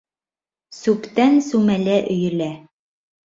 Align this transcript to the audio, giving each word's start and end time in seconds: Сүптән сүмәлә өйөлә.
Сүптән 0.77 1.37
сүмәлә 1.49 1.99
өйөлә. 2.17 2.49